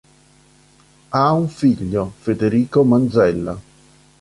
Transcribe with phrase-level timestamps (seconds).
[1.09, 3.55] Ha un figlio, Federico Manzella.